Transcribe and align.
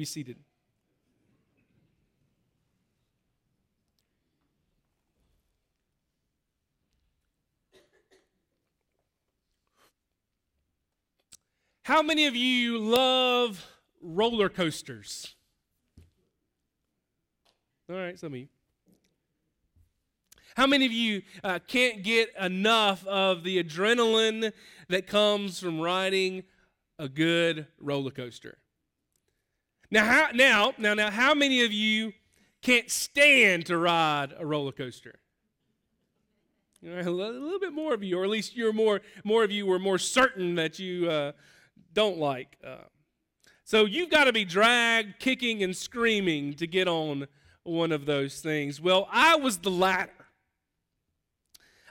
Be 0.00 0.06
seated. 0.06 0.38
How 11.82 12.00
many 12.00 12.26
of 12.26 12.34
you 12.34 12.78
love 12.78 13.66
roller 14.00 14.48
coasters? 14.48 15.34
All 17.90 17.96
right, 17.96 18.18
some 18.18 18.32
of 18.32 18.38
you. 18.38 18.48
How 20.56 20.66
many 20.66 20.86
of 20.86 20.92
you 20.92 21.20
uh, 21.44 21.58
can't 21.68 22.02
get 22.02 22.32
enough 22.40 23.06
of 23.06 23.44
the 23.44 23.62
adrenaline 23.62 24.52
that 24.88 25.06
comes 25.06 25.60
from 25.60 25.78
riding 25.78 26.44
a 26.98 27.06
good 27.06 27.66
roller 27.78 28.10
coaster? 28.10 28.56
Now, 29.90 30.04
how, 30.04 30.28
now, 30.32 30.72
now, 30.78 30.94
now, 30.94 31.10
how 31.10 31.34
many 31.34 31.64
of 31.64 31.72
you 31.72 32.12
can't 32.62 32.90
stand 32.90 33.66
to 33.66 33.76
ride 33.76 34.34
a 34.38 34.46
roller 34.46 34.72
coaster? 34.72 35.18
A 36.82 37.02
little 37.10 37.58
bit 37.58 37.72
more 37.72 37.92
of 37.92 38.02
you, 38.02 38.18
or 38.18 38.24
at 38.24 38.30
least 38.30 38.56
you're 38.56 38.72
more, 38.72 39.00
more 39.24 39.44
of 39.44 39.50
you 39.50 39.66
were 39.66 39.78
more 39.78 39.98
certain 39.98 40.54
that 40.54 40.78
you 40.78 41.10
uh, 41.10 41.32
don't 41.92 42.18
like. 42.18 42.56
Uh, 42.64 42.84
so 43.64 43.84
you've 43.84 44.10
got 44.10 44.24
to 44.24 44.32
be 44.32 44.44
dragged, 44.44 45.18
kicking 45.18 45.62
and 45.62 45.76
screaming 45.76 46.54
to 46.54 46.66
get 46.66 46.88
on 46.88 47.26
one 47.64 47.92
of 47.92 48.06
those 48.06 48.40
things. 48.40 48.80
Well, 48.80 49.08
I 49.12 49.36
was 49.36 49.58
the 49.58 49.70
latter. 49.70 50.10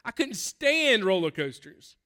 I 0.04 0.12
couldn't 0.12 0.36
stand 0.36 1.04
roller 1.04 1.32
coasters. 1.32 1.98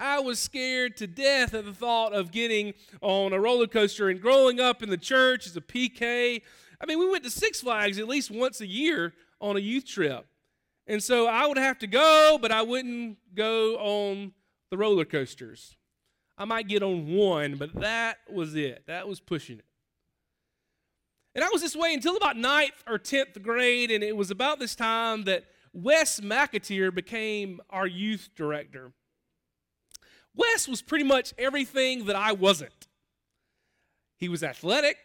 I 0.00 0.18
was 0.18 0.38
scared 0.38 0.96
to 0.96 1.06
death 1.06 1.52
at 1.52 1.66
the 1.66 1.74
thought 1.74 2.14
of 2.14 2.32
getting 2.32 2.72
on 3.02 3.34
a 3.34 3.38
roller 3.38 3.66
coaster 3.66 4.08
and 4.08 4.20
growing 4.20 4.58
up 4.58 4.82
in 4.82 4.88
the 4.88 4.96
church 4.96 5.46
as 5.46 5.54
a 5.56 5.60
PK. 5.60 6.40
I 6.80 6.86
mean, 6.86 6.98
we 6.98 7.08
went 7.08 7.22
to 7.24 7.30
Six 7.30 7.60
Flags 7.60 7.98
at 7.98 8.08
least 8.08 8.30
once 8.30 8.62
a 8.62 8.66
year 8.66 9.12
on 9.42 9.56
a 9.56 9.60
youth 9.60 9.86
trip. 9.86 10.26
And 10.86 11.02
so 11.02 11.26
I 11.26 11.46
would 11.46 11.58
have 11.58 11.78
to 11.80 11.86
go, 11.86 12.38
but 12.40 12.50
I 12.50 12.62
wouldn't 12.62 13.18
go 13.34 13.76
on 13.76 14.32
the 14.70 14.78
roller 14.78 15.04
coasters. 15.04 15.76
I 16.38 16.46
might 16.46 16.66
get 16.66 16.82
on 16.82 17.14
one, 17.14 17.56
but 17.56 17.74
that 17.74 18.16
was 18.32 18.54
it. 18.54 18.84
That 18.86 19.06
was 19.06 19.20
pushing 19.20 19.58
it. 19.58 19.66
And 21.34 21.44
I 21.44 21.48
was 21.52 21.60
this 21.60 21.76
way 21.76 21.92
until 21.92 22.16
about 22.16 22.38
ninth 22.38 22.82
or 22.88 22.98
10th 22.98 23.40
grade, 23.42 23.90
and 23.90 24.02
it 24.02 24.16
was 24.16 24.30
about 24.30 24.58
this 24.58 24.74
time 24.74 25.24
that 25.24 25.44
Wes 25.74 26.20
McAteer 26.20 26.92
became 26.92 27.60
our 27.68 27.86
youth 27.86 28.30
director. 28.34 28.92
Wes 30.34 30.68
was 30.68 30.82
pretty 30.82 31.04
much 31.04 31.34
everything 31.38 32.06
that 32.06 32.16
I 32.16 32.32
wasn't. 32.32 32.88
He 34.16 34.28
was 34.28 34.42
athletic, 34.42 34.96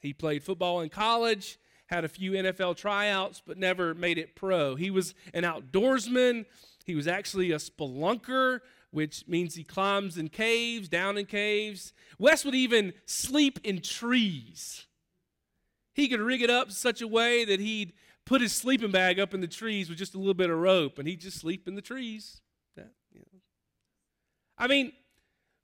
he 0.00 0.12
played 0.12 0.42
football 0.42 0.80
in 0.80 0.88
college, 0.90 1.58
had 1.86 2.04
a 2.04 2.08
few 2.08 2.32
NFL 2.32 2.76
tryouts, 2.76 3.42
but 3.44 3.58
never 3.58 3.94
made 3.94 4.18
it 4.18 4.36
pro. 4.36 4.76
He 4.76 4.90
was 4.90 5.14
an 5.34 5.44
outdoorsman, 5.44 6.46
he 6.84 6.94
was 6.94 7.08
actually 7.08 7.52
a 7.52 7.56
spelunker, 7.56 8.60
which 8.90 9.26
means 9.28 9.54
he 9.54 9.64
climbs 9.64 10.18
in 10.18 10.28
caves, 10.28 10.88
down 10.88 11.16
in 11.16 11.26
caves. 11.26 11.92
Wes 12.18 12.44
would 12.44 12.54
even 12.54 12.92
sleep 13.06 13.60
in 13.62 13.80
trees. 13.80 14.86
He 15.94 16.08
could 16.08 16.20
rig 16.20 16.42
it 16.42 16.50
up 16.50 16.70
such 16.70 17.00
a 17.00 17.08
way 17.08 17.44
that 17.44 17.60
he'd 17.60 17.92
put 18.24 18.40
his 18.40 18.52
sleeping 18.52 18.90
bag 18.90 19.18
up 19.18 19.34
in 19.34 19.40
the 19.40 19.46
trees 19.46 19.88
with 19.88 19.98
just 19.98 20.14
a 20.14 20.18
little 20.18 20.34
bit 20.34 20.50
of 20.50 20.58
rope, 20.58 20.98
and 20.98 21.08
he'd 21.08 21.20
just 21.20 21.38
sleep 21.38 21.66
in 21.66 21.74
the 21.74 21.82
trees. 21.82 22.40
I 24.60 24.66
mean, 24.66 24.92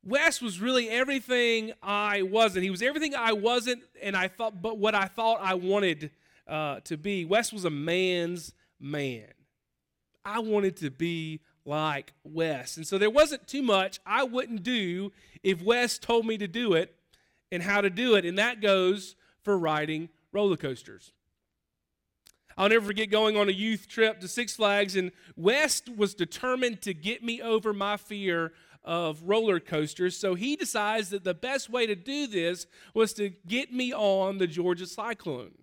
Wes 0.03 0.41
was 0.41 0.59
really 0.59 0.89
everything 0.89 1.73
I 1.83 2.23
wasn't. 2.23 2.65
He 2.65 2.71
was 2.71 2.81
everything 2.81 3.15
I 3.15 3.33
wasn't, 3.33 3.83
and 4.03 4.17
I 4.17 4.29
thought, 4.29 4.63
but 4.63 4.79
what 4.79 4.95
I 4.95 5.05
thought 5.05 5.39
I 5.43 5.55
wanted 5.55 6.11
uh, 6.49 6.81
to 6.85 6.97
be. 6.97 7.27
Wes 7.27 7.53
was 7.53 7.67
a 7.67 7.71
man's 7.71 8.55
man. 8.81 9.29
I 10.25 10.39
wanted 10.39 10.79
to 10.79 10.91
be 10.91 11.41
like 11.67 12.15
Wes. 12.25 12.79
And 12.79 12.87
so 12.87 12.97
there 12.97 13.11
wasn't 13.11 13.47
too 13.47 13.63
much 13.63 14.01
I 14.07 14.25
wouldn't 14.25 14.63
do 14.63 15.13
if 15.43 15.61
Wes 15.61 15.99
told 15.99 16.25
me 16.25 16.39
to 16.39 16.49
do 16.49 16.73
it 16.73 16.95
and 17.53 17.63
how 17.63 17.83
to 17.83 17.91
do 17.91 18.15
it. 18.15 18.25
And 18.25 18.39
that 18.39 18.63
goes 18.63 19.15
for 19.43 19.59
riding 19.59 20.09
roller 20.33 20.57
coasters. 20.57 21.13
I'll 22.57 22.71
never 22.71 22.87
forget 22.87 23.11
going 23.11 23.37
on 23.37 23.49
a 23.49 23.53
youth 23.53 23.87
trip 23.87 24.21
to 24.21 24.29
Six 24.29 24.57
Flags, 24.57 24.97
and 24.97 25.13
Wes 25.37 25.83
was 25.95 26.15
determined 26.15 26.81
to 26.83 26.95
get 26.95 27.23
me 27.23 27.43
over 27.43 27.75
my 27.75 27.99
fear 27.99 28.53
of 28.87 29.23
roller 29.25 29.59
coasters. 29.59 30.17
So 30.17 30.35
he 30.35 30.57
decides 30.57 31.11
that 31.11 31.25
the 31.25 31.35
best 31.35 31.69
way 31.69 31.87
to 31.87 31.97
do 31.97 32.27
this 32.27 32.67
was 32.95 33.13
to 33.15 33.31
get 33.47 33.73
me 33.73 33.93
on 33.93 34.39
the 34.39 34.47
Georgia 34.47 34.87
Cyclone. 34.87 35.55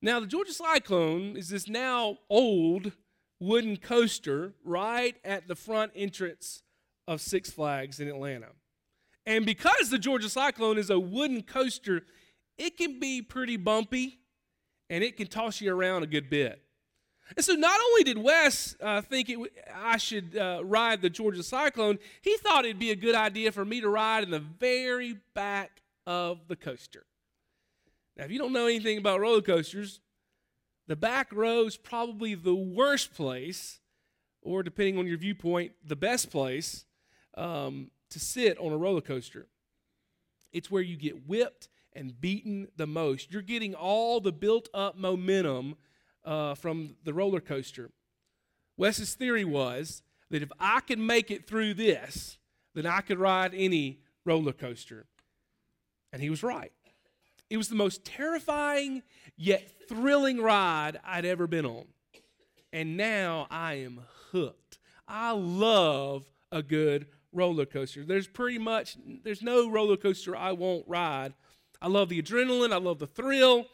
Now, 0.00 0.20
the 0.20 0.26
Georgia 0.26 0.52
Cyclone 0.52 1.36
is 1.36 1.48
this 1.48 1.68
now 1.68 2.18
old 2.30 2.92
wooden 3.40 3.76
coaster 3.76 4.52
right 4.64 5.16
at 5.24 5.48
the 5.48 5.56
front 5.56 5.92
entrance 5.94 6.62
of 7.08 7.20
Six 7.20 7.50
Flags 7.50 8.00
in 8.00 8.08
Atlanta. 8.08 8.48
And 9.26 9.44
because 9.44 9.90
the 9.90 9.98
Georgia 9.98 10.28
Cyclone 10.28 10.78
is 10.78 10.90
a 10.90 10.98
wooden 10.98 11.42
coaster, 11.42 12.02
it 12.58 12.76
can 12.76 13.00
be 13.00 13.22
pretty 13.22 13.56
bumpy 13.56 14.18
and 14.90 15.02
it 15.02 15.16
can 15.16 15.26
toss 15.26 15.60
you 15.60 15.74
around 15.74 16.02
a 16.02 16.06
good 16.06 16.30
bit. 16.30 16.61
And 17.36 17.44
so, 17.44 17.54
not 17.54 17.80
only 17.80 18.04
did 18.04 18.18
Wes 18.18 18.76
uh, 18.80 19.00
think 19.00 19.30
it, 19.30 19.38
I 19.74 19.96
should 19.96 20.36
uh, 20.36 20.60
ride 20.64 21.02
the 21.02 21.10
Georgia 21.10 21.42
Cyclone, 21.42 21.98
he 22.20 22.36
thought 22.36 22.64
it'd 22.64 22.78
be 22.78 22.90
a 22.90 22.96
good 22.96 23.14
idea 23.14 23.52
for 23.52 23.64
me 23.64 23.80
to 23.80 23.88
ride 23.88 24.24
in 24.24 24.30
the 24.30 24.38
very 24.38 25.16
back 25.34 25.82
of 26.06 26.48
the 26.48 26.56
coaster. 26.56 27.06
Now, 28.16 28.24
if 28.24 28.30
you 28.30 28.38
don't 28.38 28.52
know 28.52 28.66
anything 28.66 28.98
about 28.98 29.20
roller 29.20 29.40
coasters, 29.40 30.00
the 30.86 30.96
back 30.96 31.32
row 31.32 31.64
is 31.64 31.76
probably 31.76 32.34
the 32.34 32.54
worst 32.54 33.14
place, 33.14 33.80
or 34.42 34.62
depending 34.62 34.98
on 34.98 35.06
your 35.06 35.16
viewpoint, 35.16 35.72
the 35.84 35.96
best 35.96 36.30
place 36.30 36.84
um, 37.34 37.90
to 38.10 38.18
sit 38.18 38.58
on 38.58 38.72
a 38.72 38.76
roller 38.76 39.00
coaster. 39.00 39.46
It's 40.52 40.70
where 40.70 40.82
you 40.82 40.96
get 40.96 41.26
whipped 41.26 41.68
and 41.94 42.20
beaten 42.20 42.68
the 42.76 42.86
most. 42.86 43.32
You're 43.32 43.42
getting 43.42 43.74
all 43.74 44.20
the 44.20 44.32
built 44.32 44.68
up 44.74 44.98
momentum 44.98 45.76
uh, 46.24 46.54
from 46.54 46.96
the 47.04 47.14
roller 47.14 47.40
coaster. 47.40 47.90
Wes's 48.76 49.14
theory 49.14 49.44
was 49.44 50.02
that 50.30 50.42
if 50.42 50.50
I 50.58 50.80
could 50.80 50.98
make 50.98 51.30
it 51.30 51.46
through 51.46 51.74
this, 51.74 52.38
then 52.74 52.86
I 52.86 53.00
could 53.00 53.18
ride 53.18 53.52
any 53.54 54.00
roller 54.24 54.52
coaster. 54.52 55.06
And 56.12 56.22
he 56.22 56.30
was 56.30 56.42
right. 56.42 56.72
It 57.50 57.56
was 57.58 57.68
the 57.68 57.74
most 57.74 58.04
terrifying 58.04 59.02
yet 59.36 59.70
thrilling 59.88 60.40
ride 60.40 60.98
I'd 61.04 61.26
ever 61.26 61.46
been 61.46 61.66
on. 61.66 61.84
And 62.72 62.96
now 62.96 63.46
I 63.50 63.74
am 63.74 64.00
hooked. 64.30 64.78
I 65.06 65.32
love 65.32 66.30
a 66.50 66.62
good 66.62 67.06
roller 67.32 67.66
coaster. 67.66 68.04
There's 68.04 68.26
pretty 68.26 68.58
much 68.58 68.96
there's 69.22 69.42
no 69.42 69.70
roller 69.70 69.96
coaster 69.96 70.34
I 70.34 70.52
won't 70.52 70.84
ride. 70.88 71.34
I 71.80 71.88
love 71.88 72.08
the 72.08 72.22
adrenaline, 72.22 72.72
I 72.72 72.76
love 72.76 73.00
the 73.00 73.06
thrill, 73.06 73.66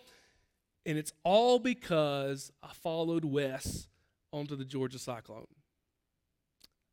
and 0.89 0.97
it's 0.97 1.13
all 1.23 1.59
because 1.59 2.51
I 2.63 2.73
followed 2.73 3.23
Wes 3.23 3.89
onto 4.33 4.57
the 4.57 4.65
Georgia 4.65 4.99
Cyclone. 4.99 5.47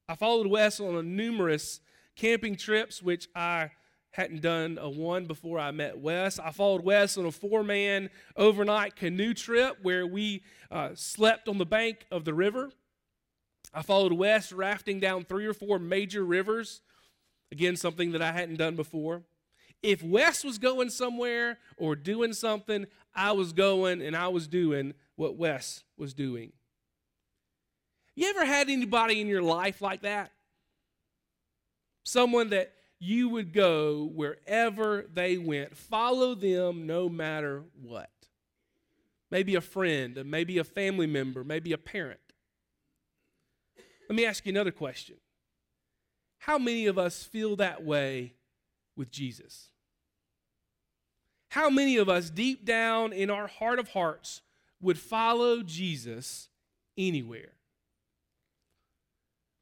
I 0.10 0.16
followed 0.16 0.48
Wes 0.48 0.82
on 0.82 0.96
a 0.96 1.02
numerous 1.02 1.80
camping 2.18 2.58
trips, 2.58 3.02
which 3.02 3.30
I 3.34 3.72
hadn't 4.12 4.42
done 4.42 4.78
a 4.82 4.90
one 4.90 5.28
before 5.28 5.60
I 5.60 5.72
met 5.72 5.98
Wes. 5.98 6.40
I 6.40 6.52
followed 6.52 6.84
Wes 6.84 7.18
on 7.18 7.26
a 7.26 7.32
four 7.32 7.64
man 7.64 8.10
overnight 8.36 8.98
canoe 8.98 9.34
trip 9.34 9.78
where 9.82 10.06
we 10.06 10.44
uh, 10.70 10.90
slept 10.96 11.48
on 11.48 11.58
the 11.58 11.66
bank 11.66 12.06
of 12.12 12.26
the 12.26 12.34
river. 12.34 12.72
I 13.74 13.82
followed 13.82 14.12
Wes 14.12 14.52
rafting 14.52 15.00
down 15.00 15.24
three 15.24 15.46
or 15.46 15.54
four 15.54 15.80
major 15.80 16.26
rivers. 16.26 16.82
Again, 17.50 17.78
something 17.78 18.12
that 18.12 18.22
I 18.22 18.34
hadn't 18.34 18.58
done 18.58 18.76
before. 18.76 19.24
If 19.84 20.04
Wes 20.04 20.44
was 20.44 20.58
going 20.58 20.90
somewhere 20.90 21.60
or 21.78 21.96
doing 21.96 22.34
something, 22.34 22.88
I 23.14 23.32
was 23.34 23.54
going 23.54 24.02
and 24.02 24.16
I 24.16 24.30
was 24.30 24.48
doing 24.48 24.94
what 25.16 25.38
Wes 25.38 25.84
was 25.98 26.14
doing. 26.14 26.52
You 28.16 28.30
ever 28.30 28.46
had 28.46 28.70
anybody 28.70 29.22
in 29.22 29.28
your 29.28 29.42
life 29.42 29.82
like 29.82 30.02
that? 30.02 30.32
Someone 32.04 32.50
that 32.50 32.74
you 33.00 33.30
would 33.30 33.54
go 33.54 34.10
wherever 34.14 35.06
they 35.14 35.38
went, 35.38 35.76
follow 35.76 36.34
them 36.34 36.88
no 36.88 37.10
matter 37.10 37.64
what. 37.82 38.10
Maybe 39.30 39.56
a 39.56 39.62
friend, 39.62 40.24
maybe 40.26 40.58
a 40.58 40.64
family 40.64 41.08
member, 41.08 41.44
maybe 41.44 41.74
a 41.74 41.78
parent. 41.78 42.20
Let 44.10 44.16
me 44.16 44.26
ask 44.26 44.46
you 44.46 44.52
another 44.52 44.72
question. 44.72 45.16
How 46.38 46.58
many 46.58 46.86
of 46.86 46.98
us 46.98 47.24
feel 47.24 47.56
that 47.58 47.84
way 47.84 48.34
with 48.96 49.12
Jesus? 49.12 49.70
How 51.50 51.70
many 51.70 51.98
of 51.98 52.10
us, 52.10 52.30
deep 52.30 52.66
down 52.66 53.14
in 53.14 53.30
our 53.30 53.48
heart 53.48 53.80
of 53.80 53.90
hearts, 53.90 54.42
would 54.82 54.98
follow 54.98 55.62
Jesus 55.62 56.50
anywhere? 56.98 57.54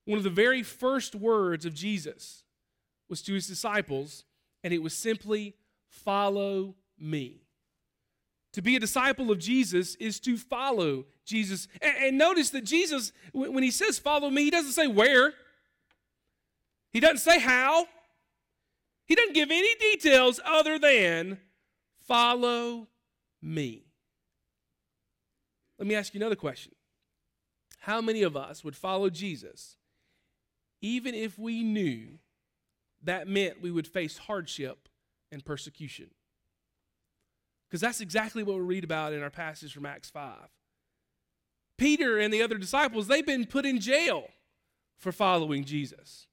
One 0.06 0.18
of 0.18 0.24
the 0.24 0.30
very 0.30 0.63
first 0.63 1.15
words 1.15 1.65
of 1.65 1.74
Jesus 1.74 2.44
was 3.09 3.21
to 3.24 3.33
his 3.33 3.47
disciples, 3.47 4.25
and 4.63 4.74
it 4.74 4.81
was 4.81 4.94
simply, 4.95 5.56
Follow 5.88 6.74
me. 6.97 7.44
To 8.53 8.62
be 8.62 8.75
a 8.75 8.79
disciple 8.79 9.31
of 9.31 9.39
Jesus 9.39 9.95
is 9.95 10.19
to 10.21 10.38
follow 10.38 11.06
Jesus. 11.25 11.68
And, 11.81 11.95
and, 11.97 12.18
notice 12.18 12.50
that 12.51 12.63
Jesus, 12.63 13.12
when 13.31 13.63
he 13.63 13.71
says 13.71 14.00
follow 14.00 14.29
me, 14.29 14.44
he 14.44 14.50
doesn't 14.51 14.71
say 14.71 14.88
where, 14.88 15.33
he 16.91 17.00
doesn't 17.00 17.19
say 17.19 17.39
how, 17.39 17.88
he 19.05 19.15
doesn't 19.15 19.33
give 19.33 19.51
any 19.51 19.75
details 19.75 20.39
other 20.45 20.79
than 20.79 21.39
follow 22.07 22.88
me. 23.41 23.85
Let 25.77 25.88
me 25.88 25.95
ask 25.95 26.13
you 26.13 26.19
another 26.19 26.35
question. 26.35 26.73
How 27.79 28.00
many 28.00 28.23
of 28.23 28.38
us 28.38 28.63
would 28.63 28.75
follow 28.75 29.09
Jesus 29.09 29.77
even 30.81 31.13
if 31.13 31.38
we 31.38 31.63
knew 31.63 32.19
that 33.03 33.27
meant 33.27 33.61
we 33.61 33.71
would 33.71 33.88
face 33.88 34.17
hardship 34.17 34.88
and 35.31 35.44
persecution? 35.44 36.11
Because 37.67 37.81
that's 37.81 38.01
exactly 38.01 38.44
what 38.44 38.55
we 38.55 38.61
read 38.61 38.83
about 38.83 39.13
in 39.13 39.23
our 39.23 39.29
passage 39.29 39.73
from 39.73 39.85
Acts 39.85 40.09
5. 40.09 40.38
Peter 41.77 42.19
and 42.19 42.33
the 42.33 42.41
other 42.41 42.57
disciples, 42.57 43.07
they've 43.07 43.25
been 43.25 43.45
put 43.45 43.65
in 43.65 43.79
jail 43.79 44.27
for 44.97 45.11
following 45.11 45.65
Jesus. 45.65 46.27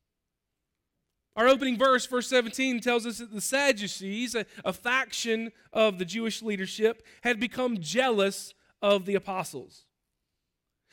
Our 1.37 1.49
opening 1.49 1.79
verse, 1.79 2.07
verse 2.07 2.27
17, 2.29 2.81
tells 2.81 3.07
us 3.07 3.19
that 3.19 3.33
the 3.33 3.41
Sadducees, 3.41 4.35
a, 4.35 4.47
a, 4.65 4.73
faction 4.73 5.53
of 5.73 5.99
the 5.99 6.05
Jewish 6.05 6.43
leadership, 6.43 7.07
had 7.23 7.39
become 7.39 7.79
jealous 7.79 8.53
of 8.83 9.07
the 9.07 9.15
apostles. 9.15 9.85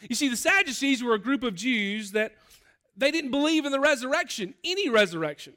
You 0.01 0.16
see, 0.16 0.30
the 0.30 0.38
Sadducees 0.38 1.04
were 1.04 1.16
a 1.16 1.19
group 1.19 1.44
of 1.44 1.56
Jews 1.56 2.12
that 2.12 2.34
they 2.95 3.10
didn't 3.12 3.31
believe 3.31 3.66
in 3.66 3.72
the 3.72 3.80
resurrection, 3.80 4.54
any 4.63 4.89
resurrection. 4.89 5.54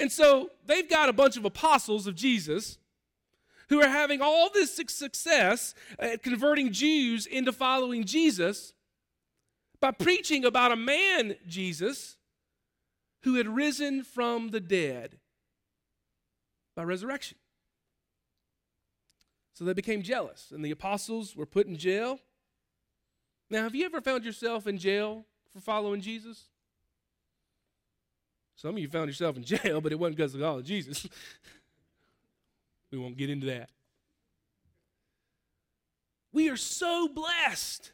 And 0.00 0.10
so 0.10 0.50
they've 0.66 0.88
got 0.88 1.08
a 1.08 1.12
bunch 1.12 1.36
of 1.36 1.44
apostles 1.44 2.06
of 2.06 2.14
Jesus 2.14 2.78
who 3.68 3.80
are 3.82 3.88
having 3.88 4.20
all 4.20 4.50
this 4.50 4.74
success 4.74 5.74
at 5.98 6.22
converting 6.22 6.72
Jews 6.72 7.26
into 7.26 7.52
following 7.52 8.04
Jesus 8.04 8.72
by 9.80 9.90
preaching 9.90 10.44
about 10.44 10.72
a 10.72 10.76
man, 10.76 11.36
Jesus, 11.46 12.16
who 13.24 13.34
had 13.34 13.48
risen 13.48 14.04
from 14.04 14.50
the 14.50 14.60
dead 14.60 15.18
by 16.76 16.84
resurrection. 16.84 17.38
So 19.54 19.64
they 19.64 19.72
became 19.72 20.02
jealous, 20.02 20.52
and 20.54 20.64
the 20.64 20.70
apostles 20.70 21.34
were 21.34 21.46
put 21.46 21.66
in 21.66 21.76
jail. 21.76 22.20
Now, 23.48 23.62
have 23.62 23.74
you 23.74 23.86
ever 23.86 24.00
found 24.00 24.24
yourself 24.24 24.66
in 24.66 24.78
jail 24.78 25.24
for 25.52 25.60
following 25.60 26.00
Jesus? 26.00 26.48
Some 28.56 28.74
of 28.74 28.78
you 28.78 28.88
found 28.88 29.08
yourself 29.08 29.36
in 29.36 29.44
jail, 29.44 29.80
but 29.80 29.92
it 29.92 29.98
wasn't 29.98 30.16
because 30.16 30.34
of 30.34 30.42
all 30.42 30.58
of 30.58 30.64
Jesus. 30.64 31.06
We 32.90 33.00
won't 33.00 33.16
get 33.16 33.28
into 33.28 33.46
that. 33.46 33.70
We 36.32 36.48
are 36.48 36.56
so 36.56 37.08
blessed 37.08 37.90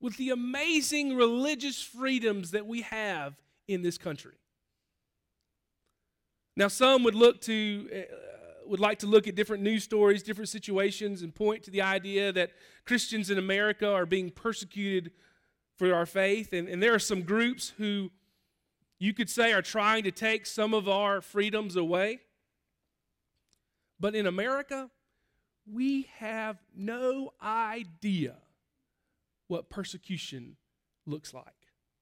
with 0.00 0.16
the 0.16 0.30
amazing 0.30 1.14
religious 1.14 1.82
freedoms 1.82 2.52
that 2.52 2.66
we 2.66 2.80
have 2.80 3.34
in 3.68 3.82
this 3.82 3.98
country. 3.98 4.36
Now, 6.56 6.68
some 6.68 7.02
would 7.04 7.14
look 7.14 7.40
to 7.42 7.88
uh, 7.92 8.00
would 8.66 8.80
like 8.80 8.98
to 9.00 9.06
look 9.06 9.26
at 9.26 9.34
different 9.34 9.62
news 9.62 9.84
stories, 9.84 10.22
different 10.22 10.48
situations, 10.48 11.22
and 11.22 11.34
point 11.34 11.62
to 11.64 11.70
the 11.70 11.82
idea 11.82 12.32
that 12.32 12.50
Christians 12.86 13.30
in 13.30 13.38
America 13.38 13.92
are 13.92 14.06
being 14.06 14.30
persecuted 14.30 15.12
for 15.76 15.94
our 15.94 16.06
faith. 16.06 16.52
And, 16.52 16.68
and 16.68 16.82
there 16.82 16.94
are 16.94 16.98
some 16.98 17.22
groups 17.22 17.74
who 17.76 18.10
you 18.98 19.12
could 19.12 19.28
say 19.28 19.52
are 19.52 19.62
trying 19.62 20.04
to 20.04 20.10
take 20.10 20.46
some 20.46 20.72
of 20.72 20.88
our 20.88 21.20
freedoms 21.20 21.76
away. 21.76 22.20
But 24.00 24.14
in 24.14 24.26
America, 24.26 24.90
we 25.70 26.08
have 26.18 26.58
no 26.74 27.32
idea 27.42 28.36
what 29.48 29.70
persecution 29.70 30.56
looks 31.06 31.34
like. 31.34 31.44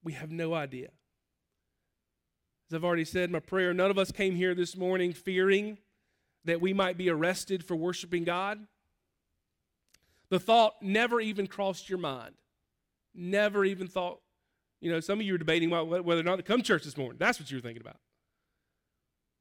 We 0.02 0.12
have 0.14 0.30
no 0.30 0.54
idea. 0.54 0.90
As 2.72 2.76
I've 2.76 2.84
already 2.84 3.04
said 3.04 3.30
my 3.30 3.38
prayer, 3.38 3.74
none 3.74 3.90
of 3.90 3.98
us 3.98 4.10
came 4.10 4.34
here 4.34 4.54
this 4.54 4.78
morning 4.78 5.12
fearing 5.12 5.76
that 6.46 6.62
we 6.62 6.72
might 6.72 6.96
be 6.96 7.10
arrested 7.10 7.62
for 7.62 7.76
worshiping 7.76 8.24
God. 8.24 8.66
The 10.30 10.40
thought 10.40 10.76
never 10.80 11.20
even 11.20 11.46
crossed 11.46 11.90
your 11.90 11.98
mind. 11.98 12.34
Never 13.14 13.66
even 13.66 13.88
thought, 13.88 14.20
you 14.80 14.90
know, 14.90 15.00
some 15.00 15.20
of 15.20 15.26
you 15.26 15.34
were 15.34 15.38
debating 15.38 15.68
whether 15.68 16.20
or 16.20 16.22
not 16.22 16.36
to 16.36 16.42
come 16.42 16.62
church 16.62 16.84
this 16.84 16.96
morning. 16.96 17.18
That's 17.18 17.38
what 17.38 17.50
you 17.50 17.58
were 17.58 17.62
thinking 17.62 17.82
about. 17.82 17.98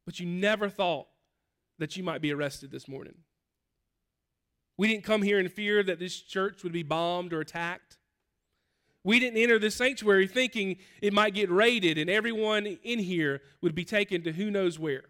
But 0.06 0.20
you 0.20 0.26
never 0.26 0.68
thought 0.68 1.08
that 1.80 1.96
you 1.96 2.04
might 2.04 2.22
be 2.22 2.34
arrested 2.34 2.70
this 2.70 2.90
morning. 2.90 3.16
We 4.78 4.90
didn't 4.90 5.06
come 5.06 5.22
here 5.22 5.40
in 5.40 5.48
fear 5.48 5.84
that 5.84 6.00
this 6.00 6.20
church 6.20 6.64
would 6.64 6.74
be 6.74 6.84
bombed 6.84 7.32
or 7.32 7.40
attacked. 7.40 7.98
We 9.04 9.20
didn't 9.20 9.42
enter 9.42 9.58
the 9.58 9.72
sanctuary 9.72 10.28
thinking 10.28 10.78
it 11.02 11.14
might 11.14 11.34
get 11.34 11.50
raided 11.50 11.98
and 11.98 12.10
everyone 12.10 12.66
in 12.84 13.00
here 13.00 13.42
would 13.62 13.74
be 13.74 13.86
taken 13.86 14.22
to 14.24 14.32
who 14.32 14.52
knows 14.52 14.78
where. 14.78 15.06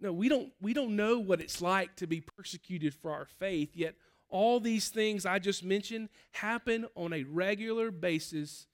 No, 0.00 0.12
we 0.12 0.28
don't, 0.28 0.52
we 0.60 0.74
don't 0.74 0.96
know 0.96 1.18
what 1.18 1.40
it's 1.40 1.62
like 1.62 1.96
to 1.96 2.06
be 2.06 2.20
persecuted 2.20 2.94
for 2.94 3.10
our 3.10 3.24
faith, 3.24 3.70
yet 3.74 3.94
all 4.28 4.60
these 4.60 4.90
things 4.90 5.24
I 5.24 5.38
just 5.38 5.64
mentioned 5.64 6.10
happen 6.32 6.86
on 6.94 7.12
a 7.12 7.22
regular 7.24 7.90
basis 7.90 8.66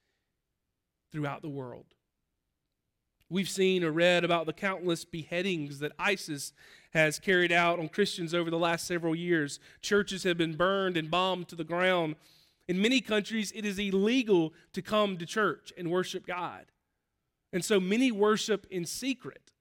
throughout 1.13 1.43
the 1.43 1.49
world. 1.49 1.87
We've 3.29 3.49
seen 3.49 3.85
or 3.85 3.93
read 3.93 4.25
about 4.25 4.47
the 4.47 4.53
countless 4.53 5.05
beheadings 5.05 5.79
that 5.79 5.93
ISIS 5.99 6.53
has 6.93 7.19
carried 7.19 7.53
out 7.53 7.79
on 7.79 7.89
Christians 7.89 8.35
over 8.35 8.51
the 8.51 8.59
last 8.59 8.87
several 8.87 9.15
years. 9.15 9.59
Churches 9.81 10.25
have 10.25 10.37
been 10.37 10.57
burned 10.57 10.97
and 10.99 11.11
bombed 11.11 11.49
to 11.49 11.57
the 11.57 11.65
ground. 11.65 12.17
In 12.73 12.81
many 12.81 13.03
countries, 13.03 13.53
it 13.55 13.67
is 13.67 13.79
illegal 13.79 14.55
to 14.73 14.81
come 14.81 15.19
to 15.19 15.27
church 15.27 15.75
and 15.77 15.91
worship 15.91 16.27
God. 16.27 16.65
And 17.53 17.63
so 17.63 17.79
many 17.79 18.11
worship 18.11 18.67
in 18.71 18.87
secret, 18.87 19.53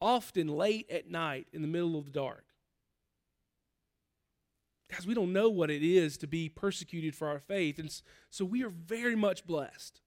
often 0.00 0.46
late 0.46 0.88
at 0.88 1.10
night 1.10 1.48
in 1.52 1.62
the 1.62 1.66
middle 1.66 1.98
of 1.98 2.04
the 2.04 2.12
dark. 2.12 2.44
Guys, 4.88 5.04
we 5.04 5.14
don't 5.14 5.32
know 5.32 5.48
what 5.48 5.68
it 5.68 5.82
is 5.82 6.16
to 6.18 6.28
be 6.28 6.48
persecuted 6.48 7.16
for 7.16 7.26
our 7.26 7.40
faith. 7.40 7.80
And 7.80 7.90
so 8.30 8.44
we 8.44 8.62
are 8.62 8.68
very 8.70 9.16
much 9.16 9.44
blessed. 9.44 10.00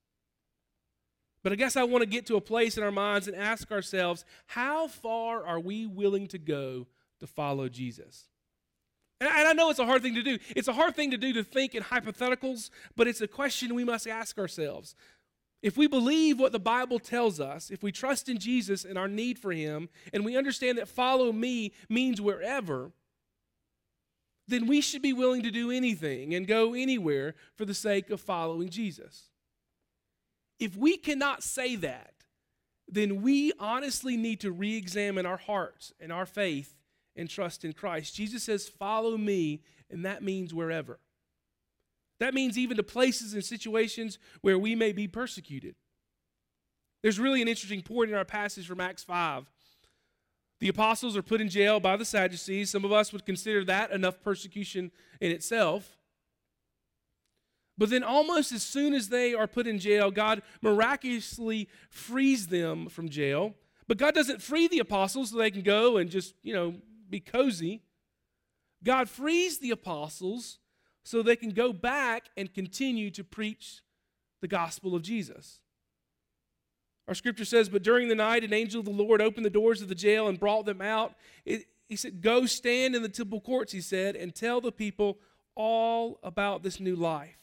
But 1.44 1.52
I 1.52 1.56
guess 1.56 1.76
I 1.76 1.84
want 1.84 2.02
to 2.02 2.10
get 2.10 2.26
to 2.28 2.38
a 2.38 2.42
place 2.42 2.78
in 2.78 2.84
our 2.84 2.94
minds 2.94 3.28
and 3.28 3.36
ask 3.36 3.74
ourselves 3.74 4.24
how 4.46 4.88
far 4.88 5.46
are 5.46 5.60
we 5.60 5.86
willing 5.86 6.28
to 6.28 6.38
go 6.38 6.88
to 7.20 7.28
follow 7.28 7.68
Jesus? 7.68 8.30
And 9.19 9.30
I 9.30 9.54
know 9.54 9.69
it's 9.69 9.80
a 9.80 9.86
hard 9.86 10.04
thing 10.04 10.16
to 10.16 10.24
do. 10.24 10.38
It's 10.56 10.68
a 10.68 10.74
hard 10.74 10.95
thing 10.95 11.12
to 11.12 11.18
do 11.18 11.33
to 11.33 11.44
think 11.44 11.74
in 11.74 11.83
hypotheticals, 11.83 12.69
but 12.95 13.07
it's 13.07 13.21
a 13.21 13.28
question 13.28 13.74
we 13.74 13.83
must 13.83 14.07
ask 14.07 14.38
ourselves. 14.38 14.95
If 15.64 15.76
we 15.76 15.88
believe 15.88 16.40
what 16.40 16.52
the 16.52 16.59
Bible 16.59 17.00
tells 17.00 17.40
us, 17.40 17.71
if 17.71 17.81
we 17.81 17.92
trust 17.92 18.30
in 18.30 18.38
Jesus 18.38 18.86
and 18.86 18.97
our 18.97 19.07
need 19.07 19.40
for 19.40 19.52
Him, 19.52 19.90
and 20.14 20.24
we 20.24 20.38
understand 20.38 20.78
that 20.78 20.88
follow 20.88 21.31
me 21.31 21.74
means 21.90 22.21
wherever, 22.21 22.92
then 24.47 24.68
we 24.68 24.81
should 24.81 25.02
be 25.02 25.14
willing 25.14 25.42
to 25.42 25.52
do 25.52 25.71
anything 25.71 26.36
and 26.36 26.47
go 26.47 26.76
anywhere 26.76 27.33
for 27.56 27.66
the 27.66 27.74
sake 27.74 28.12
of 28.12 28.21
following 28.21 28.69
Jesus. 28.69 29.31
If 30.59 30.78
we 30.78 30.95
cannot 30.95 31.44
say 31.44 31.76
that, 31.78 32.14
then 32.88 33.21
we 33.21 33.52
honestly 33.59 34.16
need 34.16 34.40
to 34.42 34.52
re 34.52 34.78
examine 34.78 35.26
our 35.26 35.38
hearts 35.38 35.92
and 36.00 36.12
our 36.12 36.26
faith 36.26 36.77
and 37.18 37.30
trust 37.30 37.66
in 37.66 37.74
Christ. 37.74 38.16
Jesus 38.16 38.44
says, 38.44 38.68
Follow 38.68 39.18
me, 39.18 39.62
and 39.90 40.06
that 40.06 40.24
means 40.24 40.54
wherever. 40.54 41.00
That 42.19 42.33
means 42.33 42.57
even 42.57 42.78
to 42.78 42.83
places 42.83 43.33
and 43.33 43.44
situations 43.44 44.18
where 44.42 44.57
we 44.57 44.76
may 44.76 44.92
be 44.92 45.07
persecuted. 45.07 45.76
There's 47.04 47.19
really 47.19 47.42
an 47.42 47.47
interesting 47.47 47.81
point 47.81 48.09
in 48.09 48.18
our 48.18 48.26
passage 48.26 48.68
from 48.68 48.81
Acts 48.81 49.04
5. 49.04 49.50
The 50.59 50.69
apostles 50.69 51.16
are 51.16 51.21
put 51.21 51.42
in 51.42 51.50
jail 51.50 51.80
by 51.80 51.97
the 51.97 52.06
Sadducees. 52.06 52.71
Some 52.71 52.83
of 52.83 52.92
us 52.92 53.14
would 53.14 53.26
consider 53.26 53.64
that 53.66 53.92
enough 53.92 54.21
persecution 54.24 54.92
in 55.21 55.31
itself. 55.31 55.97
But 57.78 57.92
then, 57.92 58.04
almost 58.04 58.52
as 58.52 58.64
soon 58.64 58.95
as 58.95 59.09
they 59.09 59.36
are 59.36 59.45
put 59.45 59.68
in 59.68 59.78
jail, 59.78 60.09
God 60.09 60.42
miraculously 60.64 61.69
frees 61.92 62.47
them 62.47 62.90
from 62.90 63.07
jail. 63.07 63.54
But 63.88 63.97
God 63.97 64.16
doesn't 64.16 64.42
free 64.42 64.68
the 64.68 64.80
apostles 64.80 65.30
so 65.30 65.38
they 65.38 65.52
can 65.52 65.62
go 65.62 65.97
and 65.97 66.09
just, 66.09 66.33
you 66.42 66.54
know, 66.54 66.74
be 67.09 67.19
cozy. 67.19 67.81
God 68.83 69.09
frees 69.09 69.59
the 69.59 69.71
apostles 69.71 70.59
so 71.04 71.21
they 71.21 71.35
can 71.35 71.52
go 71.52 71.73
back 71.73 72.30
and 72.35 72.54
continue 72.54 73.09
to 73.11 73.23
preach 73.23 73.81
the 74.42 74.47
gospel 74.47 74.95
of 74.95 75.02
Jesus. 75.02 75.61
Our 77.07 77.16
scripture 77.16 77.45
says, 77.45 77.69
But 77.69 77.83
during 77.83 78.09
the 78.09 78.16
night, 78.16 78.44
an 78.44 78.54
angel 78.54 78.80
of 78.80 78.85
the 78.85 78.92
Lord 78.92 79.21
opened 79.21 79.45
the 79.45 79.49
doors 79.49 79.81
of 79.81 79.87
the 79.87 79.95
jail 79.95 80.28
and 80.28 80.40
brought 80.40 80.66
them 80.66 80.81
out. 80.81 81.16
It, 81.45 81.66
he 81.87 81.95
said, 81.95 82.21
Go 82.21 82.45
stand 82.45 82.95
in 82.95 83.02
the 83.02 83.09
temple 83.09 83.40
courts, 83.40 83.71
he 83.71 83.81
said, 83.81 84.16
and 84.16 84.35
tell 84.35 84.59
the 84.59 84.71
people 84.71 85.19
all 85.56 86.19
about 86.23 86.64
this 86.64 86.80
new 86.80 86.95
life. 86.95 87.37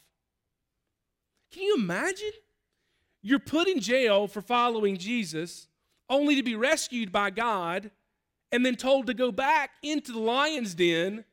Can 1.50 1.62
you 1.62 1.76
imagine? 1.76 2.32
You're 3.22 3.38
put 3.38 3.68
in 3.68 3.80
jail 3.80 4.28
for 4.28 4.42
following 4.42 4.98
Jesus, 4.98 5.68
only 6.10 6.36
to 6.36 6.42
be 6.42 6.54
rescued 6.54 7.10
by 7.10 7.30
God 7.30 7.90
and 8.54 8.64
then 8.64 8.76
told 8.76 9.08
to 9.08 9.14
go 9.14 9.32
back 9.32 9.72
into 9.82 10.12
the 10.12 10.20
lion's 10.20 10.76
den 10.76 11.24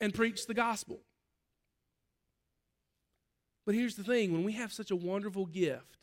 and 0.00 0.14
preach 0.14 0.46
the 0.46 0.54
gospel. 0.54 1.00
But 3.66 3.74
here's 3.74 3.94
the 3.94 4.02
thing 4.02 4.32
when 4.32 4.42
we 4.42 4.52
have 4.52 4.72
such 4.72 4.90
a 4.90 4.96
wonderful 4.96 5.44
gift 5.44 5.98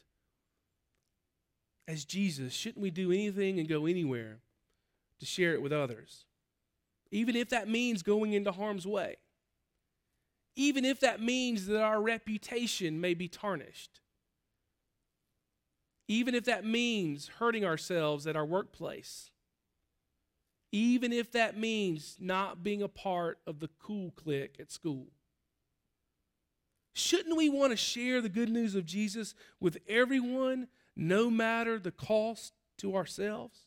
as 1.87 2.05
Jesus, 2.05 2.53
shouldn't 2.53 2.83
we 2.83 2.91
do 2.91 3.11
anything 3.11 3.57
and 3.57 3.67
go 3.67 3.87
anywhere 3.87 4.37
to 5.19 5.25
share 5.25 5.55
it 5.55 5.61
with 5.63 5.73
others? 5.73 6.25
Even 7.09 7.35
if 7.35 7.49
that 7.49 7.67
means 7.67 8.03
going 8.03 8.33
into 8.33 8.51
harm's 8.51 8.85
way. 8.85 9.15
Even 10.55 10.85
if 10.85 10.99
that 10.99 11.19
means 11.19 11.65
that 11.65 11.81
our 11.81 11.99
reputation 11.99 13.01
may 13.01 13.15
be 13.15 13.27
tarnished. 13.27 14.01
Even 16.07 16.35
if 16.35 16.45
that 16.45 16.63
means 16.63 17.27
hurting 17.39 17.65
ourselves 17.65 18.27
at 18.27 18.35
our 18.35 18.45
workplace. 18.45 19.31
Even 20.71 21.13
if 21.13 21.31
that 21.31 21.57
means 21.57 22.17
not 22.19 22.63
being 22.63 22.81
a 22.81 22.87
part 22.87 23.39
of 23.47 23.59
the 23.59 23.69
cool 23.79 24.11
clique 24.11 24.57
at 24.59 24.71
school. 24.71 25.07
Shouldn't 26.93 27.37
we 27.37 27.47
want 27.47 27.71
to 27.71 27.77
share 27.77 28.21
the 28.21 28.29
good 28.29 28.49
news 28.49 28.75
of 28.75 28.85
Jesus 28.85 29.35
with 29.59 29.77
everyone, 29.87 30.67
no 30.95 31.29
matter 31.29 31.77
the 31.77 31.91
cost 31.91 32.53
to 32.79 32.95
ourselves? 32.95 33.59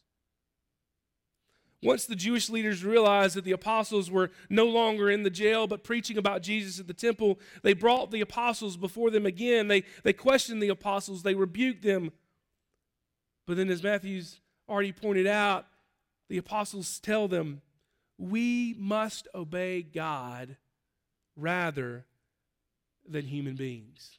Once 1.83 2.05
the 2.05 2.17
Jewish 2.17 2.51
leaders 2.51 2.85
realized 2.85 3.37
that 3.37 3.45
the 3.45 3.53
apostles 3.53 4.11
were 4.11 4.31
no 4.51 4.67
longer 4.67 5.09
in 5.09 5.23
the 5.23 5.31
jail 5.31 5.67
but 5.67 5.83
preaching 5.83 6.19
about 6.19 6.43
Jesus 6.43 6.79
at 6.79 6.87
the 6.87 6.93
temple, 6.93 7.39
they 7.63 7.73
brought 7.73 8.11
the 8.11 8.21
apostles 8.21 8.77
before 8.77 9.11
them 9.11 9.25
again. 9.25 9.69
They, 9.69 9.85
they 10.03 10.13
questioned 10.13 10.63
the 10.63 10.69
apostles, 10.69 11.23
they 11.23 11.35
rebuked 11.35 11.83
them. 11.83 12.13
But 13.47 13.57
then, 13.57 13.71
as 13.71 13.83
Matthew's 13.83 14.41
already 14.69 14.93
pointed 14.93 15.27
out, 15.27 15.67
the 16.31 16.39
apostles 16.39 17.01
tell 17.01 17.29
them, 17.29 17.61
We 18.17 18.75
must 18.79 19.27
obey 19.35 19.83
God 19.83 20.57
rather 21.37 22.07
than 23.07 23.27
human 23.27 23.57
beings. 23.57 24.19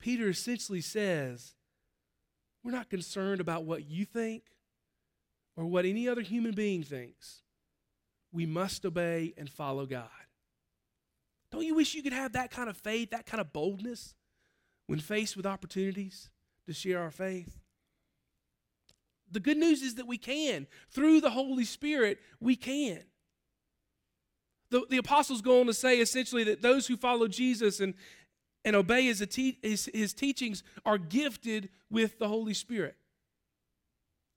Peter 0.00 0.28
essentially 0.28 0.80
says, 0.80 1.54
We're 2.62 2.72
not 2.72 2.90
concerned 2.90 3.40
about 3.40 3.64
what 3.64 3.88
you 3.88 4.04
think 4.04 4.42
or 5.56 5.64
what 5.64 5.84
any 5.84 6.08
other 6.08 6.22
human 6.22 6.52
being 6.52 6.82
thinks. 6.82 7.42
We 8.32 8.44
must 8.44 8.84
obey 8.84 9.34
and 9.36 9.48
follow 9.48 9.86
God. 9.86 10.08
Don't 11.52 11.64
you 11.64 11.76
wish 11.76 11.94
you 11.94 12.02
could 12.02 12.14
have 12.14 12.32
that 12.32 12.50
kind 12.50 12.68
of 12.68 12.76
faith, 12.76 13.10
that 13.10 13.26
kind 13.26 13.40
of 13.40 13.52
boldness 13.52 14.14
when 14.88 14.98
faced 14.98 15.36
with 15.36 15.46
opportunities 15.46 16.30
to 16.66 16.72
share 16.72 16.98
our 16.98 17.12
faith? 17.12 17.61
The 19.32 19.40
good 19.40 19.56
news 19.56 19.82
is 19.82 19.96
that 19.96 20.06
we 20.06 20.18
can. 20.18 20.66
Through 20.90 21.20
the 21.20 21.30
Holy 21.30 21.64
Spirit, 21.64 22.18
we 22.40 22.54
can 22.54 23.02
the, 24.72 24.86
the 24.88 24.96
apostles 24.96 25.42
go 25.42 25.60
on 25.60 25.66
to 25.66 25.74
say 25.74 25.98
essentially 25.98 26.44
that 26.44 26.62
those 26.62 26.86
who 26.86 26.96
follow 26.96 27.28
Jesus 27.28 27.78
and, 27.78 27.94
and 28.64 28.74
obey 28.74 29.04
his, 29.04 29.24
his, 29.62 29.90
his 29.92 30.14
teachings 30.14 30.64
are 30.84 30.98
gifted 30.98 31.68
with 31.90 32.18
the 32.18 32.26
Holy 32.26 32.54
Spirit. 32.54 32.96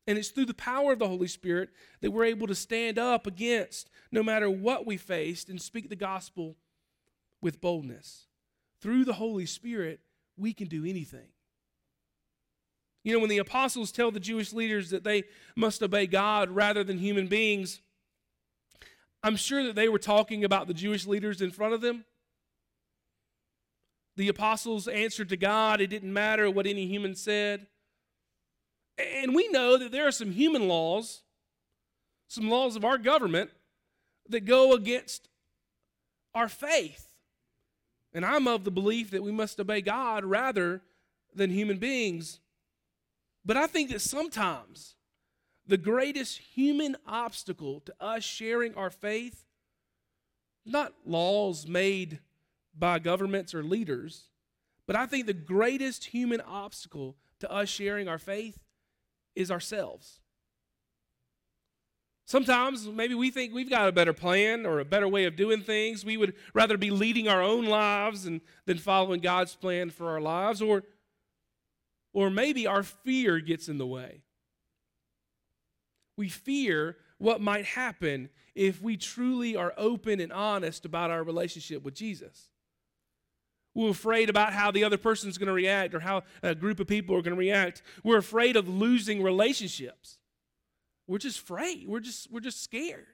And 0.07 0.17
it's 0.19 0.29
through 0.29 0.45
the 0.45 0.53
power 0.53 0.91
of 0.93 0.99
the 0.99 1.07
Holy 1.07 1.29
Spirit 1.29 1.69
that 2.01 2.11
we're 2.11 2.25
able 2.25 2.47
to 2.47 2.53
stand 2.53 2.99
up 2.99 3.25
against 3.25 3.89
no 4.11 4.21
matter 4.21 4.49
what 4.49 4.85
we 4.85 4.97
faced 4.97 5.49
and 5.49 5.59
speak 5.59 5.89
the 5.89 5.95
gospel 5.95 6.57
with 7.41 7.61
boldness. 7.61 8.27
Through 8.81 9.05
the 9.05 9.13
Holy 9.13 9.45
Spirit, 9.45 10.01
we 10.37 10.53
can 10.53 10.67
do 10.67 10.85
anything. 10.85 11.29
You 13.05 13.13
know, 13.13 13.19
when 13.19 13.29
the 13.29 13.37
apostles 13.37 13.91
tell 13.91 14.09
the 14.09 14.19
Jewish 14.19 14.51
leaders 14.51 14.89
that 14.89 15.03
they 15.03 15.25
must 15.55 15.83
obey 15.83 16.07
God 16.07 16.49
rather 16.49 16.83
than 16.83 16.97
human 16.97 17.27
beings, 17.27 17.79
I'm 19.21 19.35
sure 19.35 19.63
that 19.63 19.75
they 19.75 19.87
were 19.87 19.99
talking 19.99 20.43
about 20.43 20.65
the 20.65 20.73
Jewish 20.73 21.05
leaders 21.05 21.39
in 21.39 21.51
front 21.51 21.75
of 21.75 21.81
them. 21.81 22.03
The 24.15 24.27
apostles 24.27 24.87
answered 24.87 25.29
to 25.29 25.37
God. 25.37 25.81
It 25.81 25.87
didn't 25.87 26.11
matter 26.11 26.49
what 26.49 26.65
any 26.65 26.87
human 26.87 27.13
said. 27.13 27.67
And 28.97 29.35
we 29.35 29.49
know 29.49 29.77
that 29.77 29.91
there 29.91 30.07
are 30.07 30.11
some 30.11 30.31
human 30.31 30.67
laws, 30.67 31.21
some 32.27 32.49
laws 32.49 32.75
of 32.75 32.83
our 32.83 32.97
government 32.97 33.51
that 34.29 34.45
go 34.45 34.73
against 34.73 35.29
our 36.33 36.49
faith. 36.49 37.13
And 38.15 38.25
I'm 38.25 38.47
of 38.47 38.63
the 38.63 38.71
belief 38.71 39.11
that 39.11 39.21
we 39.21 39.31
must 39.31 39.59
obey 39.59 39.81
God 39.81 40.25
rather 40.25 40.81
than 41.35 41.51
human 41.51 41.77
beings. 41.77 42.39
But 43.45 43.57
I 43.57 43.67
think 43.67 43.91
that 43.91 44.01
sometimes 44.01 44.95
the 45.67 45.77
greatest 45.77 46.37
human 46.39 46.95
obstacle 47.07 47.81
to 47.81 47.93
us 47.99 48.23
sharing 48.23 48.73
our 48.75 48.89
faith, 48.89 49.45
not 50.65 50.93
laws 51.05 51.67
made 51.67 52.19
by 52.77 52.99
governments 52.99 53.53
or 53.53 53.63
leaders, 53.63 54.29
but 54.87 54.95
I 54.95 55.05
think 55.05 55.25
the 55.25 55.33
greatest 55.33 56.05
human 56.05 56.41
obstacle 56.41 57.15
to 57.39 57.51
us 57.51 57.69
sharing 57.69 58.07
our 58.07 58.19
faith 58.19 58.57
is 59.35 59.51
ourselves. 59.51 60.19
Sometimes 62.27 62.87
maybe 62.87 63.13
we 63.13 63.29
think 63.29 63.53
we've 63.53 63.69
got 63.69 63.87
a 63.87 63.91
better 63.91 64.13
plan 64.13 64.65
or 64.65 64.79
a 64.79 64.85
better 64.85 65.07
way 65.07 65.25
of 65.25 65.35
doing 65.35 65.61
things. 65.61 66.03
We 66.03 66.17
would 66.17 66.33
rather 66.55 66.75
be 66.75 66.89
leading 66.89 67.27
our 67.27 67.41
own 67.41 67.65
lives 67.65 68.25
and, 68.25 68.41
than 68.65 68.79
following 68.79 69.19
God's 69.19 69.55
plan 69.55 69.91
for 69.91 70.09
our 70.09 70.21
lives. 70.21 70.59
Or, 70.59 70.83
or 72.15 72.29
maybe 72.29 72.65
our 72.65 72.81
fear 72.81 73.39
gets 73.41 73.67
in 73.67 73.77
the 73.77 73.85
way. 73.85 74.21
We 76.17 76.29
fear 76.29 76.95
what 77.17 77.41
might 77.41 77.65
happen 77.65 78.29
if 78.55 78.81
we 78.81 78.95
truly 78.95 79.57
are 79.57 79.73
open 79.75 80.21
and 80.21 80.31
honest 80.31 80.85
about 80.85 81.11
our 81.11 81.23
relationship 81.23 81.83
with 81.83 81.93
Jesus. 81.93 82.47
We're 83.73 83.89
afraid 83.89 84.29
about 84.29 84.53
how 84.53 84.71
the 84.71 84.85
other 84.85 84.97
person's 84.97 85.37
going 85.37 85.47
to 85.47 85.53
react 85.53 85.93
or 85.93 85.99
how 85.99 86.23
a 86.41 86.55
group 86.55 86.79
of 86.79 86.87
people 86.87 87.17
are 87.17 87.21
going 87.21 87.35
to 87.35 87.39
react. 87.39 87.81
We're 88.01 88.17
afraid 88.17 88.55
of 88.55 88.69
losing 88.69 89.21
relationships. 89.21 90.17
We're 91.07 91.17
just 91.17 91.41
afraid. 91.41 91.85
We're 91.85 91.99
just, 91.99 92.31
we're 92.31 92.39
just 92.39 92.63
scared. 92.63 93.07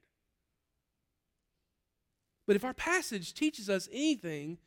But 2.45 2.55
if 2.55 2.63
our 2.63 2.75
passage 2.75 3.33
teaches 3.33 3.67
us 3.67 3.89
anything, 3.91 4.59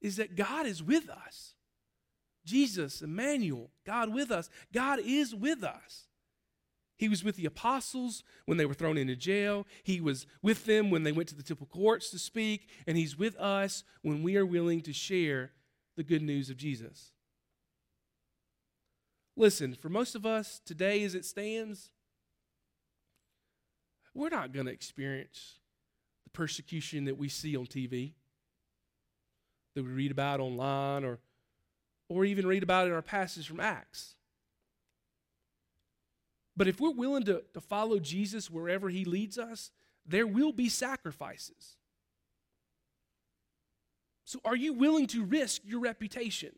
is 0.00 0.16
that 0.16 0.36
God 0.36 0.66
is 0.66 0.80
with 0.80 1.08
us. 1.08 1.53
Jesus, 2.44 3.02
Emmanuel, 3.02 3.70
God 3.86 4.12
with 4.12 4.30
us. 4.30 4.50
God 4.72 5.00
is 5.04 5.34
with 5.34 5.64
us. 5.64 6.06
He 6.96 7.08
was 7.08 7.24
with 7.24 7.36
the 7.36 7.46
apostles 7.46 8.22
when 8.46 8.56
they 8.56 8.66
were 8.66 8.74
thrown 8.74 8.96
into 8.96 9.16
jail. 9.16 9.66
He 9.82 10.00
was 10.00 10.26
with 10.42 10.64
them 10.64 10.90
when 10.90 11.02
they 11.02 11.12
went 11.12 11.28
to 11.30 11.34
the 11.34 11.42
temple 11.42 11.66
courts 11.66 12.10
to 12.10 12.18
speak. 12.18 12.68
And 12.86 12.96
He's 12.96 13.18
with 13.18 13.36
us 13.36 13.82
when 14.02 14.22
we 14.22 14.36
are 14.36 14.46
willing 14.46 14.80
to 14.82 14.92
share 14.92 15.52
the 15.96 16.04
good 16.04 16.22
news 16.22 16.50
of 16.50 16.56
Jesus. 16.56 17.12
Listen, 19.36 19.74
for 19.74 19.88
most 19.88 20.14
of 20.14 20.24
us 20.24 20.60
today 20.64 21.02
as 21.02 21.14
it 21.14 21.24
stands, 21.24 21.90
we're 24.14 24.28
not 24.28 24.52
going 24.52 24.66
to 24.66 24.72
experience 24.72 25.58
the 26.22 26.30
persecution 26.30 27.04
that 27.06 27.18
we 27.18 27.28
see 27.28 27.56
on 27.56 27.66
TV, 27.66 28.12
that 29.74 29.82
we 29.82 29.90
read 29.90 30.12
about 30.12 30.38
online, 30.38 31.04
or, 31.04 31.18
or 32.08 32.24
even 32.24 32.46
read 32.46 32.62
about 32.62 32.86
it 32.86 32.90
in 32.90 32.94
our 32.94 33.02
passage 33.02 33.48
from 33.48 33.60
Acts. 33.60 34.14
But 36.56 36.68
if 36.68 36.80
we're 36.80 36.90
willing 36.90 37.24
to, 37.24 37.42
to 37.52 37.60
follow 37.60 37.98
Jesus 37.98 38.50
wherever 38.50 38.88
he 38.88 39.04
leads 39.04 39.38
us, 39.38 39.70
there 40.06 40.26
will 40.26 40.52
be 40.52 40.68
sacrifices. 40.68 41.76
So, 44.24 44.40
are 44.44 44.56
you 44.56 44.72
willing 44.72 45.06
to 45.08 45.24
risk 45.24 45.62
your 45.64 45.80
reputation? 45.80 46.52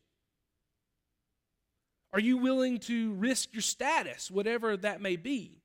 Are 2.12 2.20
you 2.20 2.36
willing 2.36 2.78
to 2.80 3.12
risk 3.14 3.52
your 3.52 3.62
status, 3.62 4.30
whatever 4.30 4.76
that 4.76 5.00
may 5.00 5.16
be? 5.16 5.62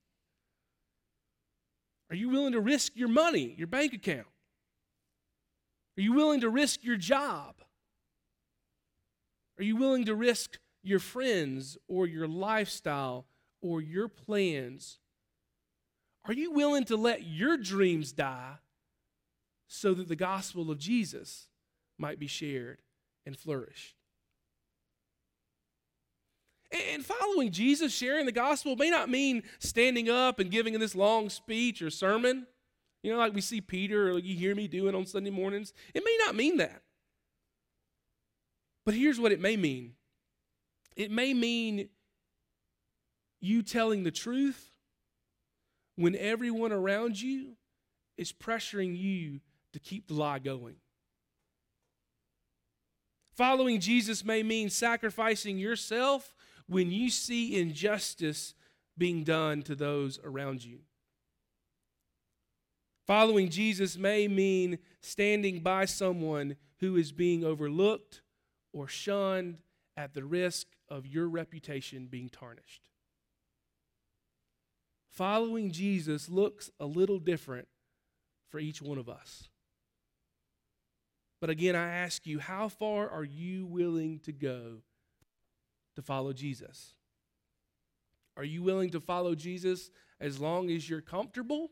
Are 2.09 2.15
you 2.15 2.29
willing 2.29 2.53
to 2.53 2.59
risk 2.59 2.93
your 2.95 3.07
money, 3.07 3.55
your 3.57 3.67
bank 3.67 3.93
account? 3.93 4.27
Are 5.97 6.01
you 6.01 6.13
willing 6.13 6.41
to 6.41 6.49
risk 6.49 6.83
your 6.83 6.97
job? 6.97 7.55
Are 9.61 9.63
you 9.63 9.75
willing 9.75 10.05
to 10.05 10.15
risk 10.15 10.57
your 10.81 10.97
friends 10.97 11.77
or 11.87 12.07
your 12.07 12.27
lifestyle 12.27 13.27
or 13.61 13.79
your 13.79 14.07
plans, 14.07 14.97
are 16.25 16.33
you 16.33 16.51
willing 16.51 16.83
to 16.85 16.97
let 16.97 17.27
your 17.27 17.57
dreams 17.57 18.11
die 18.11 18.55
so 19.67 19.93
that 19.93 20.07
the 20.07 20.15
gospel 20.15 20.71
of 20.71 20.79
Jesus 20.79 21.45
might 21.99 22.17
be 22.17 22.25
shared 22.25 22.79
and 23.23 23.37
flourish? 23.37 23.95
And 26.71 27.05
following 27.05 27.51
Jesus, 27.51 27.93
sharing 27.93 28.25
the 28.25 28.31
gospel, 28.31 28.75
may 28.75 28.89
not 28.89 29.09
mean 29.09 29.43
standing 29.59 30.09
up 30.09 30.39
and 30.39 30.49
giving 30.49 30.79
this 30.79 30.95
long 30.95 31.29
speech 31.29 31.83
or 31.83 31.91
sermon, 31.91 32.47
you 33.03 33.11
know, 33.11 33.19
like 33.19 33.35
we 33.35 33.41
see 33.41 33.61
Peter 33.61 34.09
or 34.09 34.17
you 34.17 34.35
hear 34.35 34.55
me 34.55 34.67
doing 34.67 34.95
on 34.95 35.05
Sunday 35.05 35.29
mornings. 35.29 35.71
It 35.93 36.03
may 36.03 36.17
not 36.25 36.33
mean 36.33 36.57
that. 36.57 36.81
But 38.85 38.95
here's 38.95 39.19
what 39.19 39.31
it 39.31 39.39
may 39.39 39.57
mean 39.57 39.93
it 40.95 41.11
may 41.11 41.33
mean 41.33 41.89
you 43.39 43.63
telling 43.63 44.03
the 44.03 44.11
truth 44.11 44.71
when 45.95 46.15
everyone 46.15 46.71
around 46.71 47.19
you 47.19 47.57
is 48.17 48.31
pressuring 48.31 48.97
you 48.97 49.39
to 49.73 49.79
keep 49.79 50.07
the 50.07 50.13
lie 50.13 50.39
going. 50.39 50.75
Following 53.35 53.79
Jesus 53.79 54.23
may 54.23 54.43
mean 54.43 54.69
sacrificing 54.69 55.57
yourself 55.57 56.35
when 56.67 56.91
you 56.91 57.09
see 57.09 57.59
injustice 57.59 58.53
being 58.97 59.23
done 59.23 59.63
to 59.63 59.73
those 59.73 60.19
around 60.23 60.63
you. 60.63 60.79
Following 63.07 63.49
Jesus 63.49 63.97
may 63.97 64.27
mean 64.27 64.77
standing 65.01 65.61
by 65.61 65.85
someone 65.85 66.55
who 66.79 66.95
is 66.95 67.11
being 67.11 67.43
overlooked 67.43 68.21
or 68.73 68.87
shunned 68.87 69.61
at 69.97 70.13
the 70.13 70.23
risk 70.23 70.67
of 70.89 71.05
your 71.05 71.27
reputation 71.27 72.07
being 72.07 72.29
tarnished. 72.29 72.89
Following 75.09 75.71
Jesus 75.71 76.29
looks 76.29 76.69
a 76.79 76.85
little 76.85 77.19
different 77.19 77.67
for 78.49 78.59
each 78.59 78.81
one 78.81 78.97
of 78.97 79.09
us. 79.09 79.49
But 81.41 81.49
again, 81.49 81.75
I 81.75 81.87
ask 81.87 82.25
you, 82.25 82.39
how 82.39 82.69
far 82.69 83.09
are 83.09 83.23
you 83.23 83.65
willing 83.65 84.19
to 84.19 84.31
go 84.31 84.83
to 85.95 86.01
follow 86.01 86.33
Jesus? 86.33 86.93
Are 88.37 88.43
you 88.43 88.63
willing 88.63 88.91
to 88.91 89.01
follow 89.01 89.35
Jesus 89.35 89.91
as 90.19 90.39
long 90.39 90.69
as 90.69 90.89
you're 90.89 91.01
comfortable? 91.01 91.71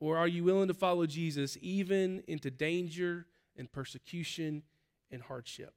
Or 0.00 0.16
are 0.16 0.28
you 0.28 0.44
willing 0.44 0.68
to 0.68 0.74
follow 0.74 1.06
Jesus 1.06 1.56
even 1.60 2.22
into 2.26 2.50
danger 2.50 3.26
and 3.60 3.70
persecution 3.70 4.64
and 5.12 5.22
hardship? 5.22 5.74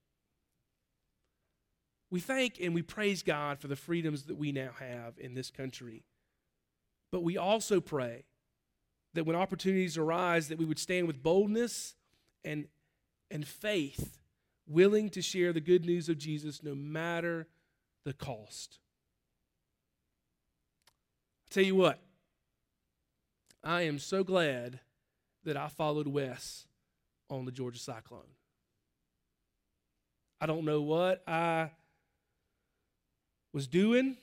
We 2.09 2.19
thank 2.19 2.59
and 2.59 2.73
we 2.73 2.81
praise 2.81 3.21
God 3.21 3.59
for 3.59 3.67
the 3.67 3.75
freedoms 3.75 4.23
that 4.23 4.37
we 4.37 4.51
now 4.51 4.71
have 4.79 5.19
in 5.19 5.35
this 5.35 5.51
country. 5.51 6.03
But 7.11 7.21
we 7.23 7.37
also 7.37 7.79
pray 7.79 8.25
that 9.13 9.25
when 9.25 9.35
opportunities 9.35 9.97
arise 9.97 10.47
that 10.47 10.57
we 10.57 10.65
would 10.65 10.79
stand 10.79 11.07
with 11.07 11.21
boldness 11.21 11.95
and, 12.43 12.67
and 13.29 13.47
faith 13.47 14.19
willing 14.67 15.09
to 15.09 15.21
share 15.21 15.53
the 15.53 15.61
good 15.61 15.85
news 15.85 16.09
of 16.09 16.17
jesus 16.17 16.63
no 16.63 16.73
matter 16.73 17.47
the 18.05 18.13
cost 18.13 18.79
i 20.87 21.53
tell 21.53 21.63
you 21.63 21.75
what 21.75 21.99
i 23.63 23.81
am 23.81 23.99
so 23.99 24.23
glad 24.23 24.79
that 25.43 25.57
i 25.57 25.67
followed 25.67 26.07
wes 26.07 26.65
on 27.37 27.45
the 27.45 27.51
georgia 27.51 27.79
cyclone 27.79 28.21
i 30.39 30.45
don't 30.45 30.65
know 30.65 30.81
what 30.81 31.23
i 31.27 31.69
was 33.53 33.67
doing 33.67 34.17